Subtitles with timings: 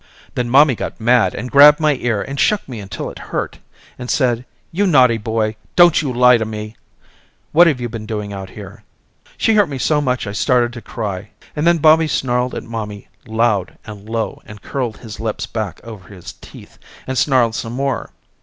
[0.33, 3.59] Then mommy got mad and grabbed my ear and shook me until it hurt
[3.99, 6.75] and said you naughty boy, don't you lie to me,
[7.51, 8.81] what have you been doing out here?
[9.37, 13.09] She hurt me so much I started to cry and then Bobby snarled at mommy
[13.27, 18.09] loud and low and curled his lips back over his teeth and snarled some more.